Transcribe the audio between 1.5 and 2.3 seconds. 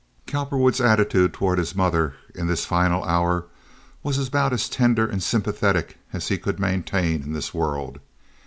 his mother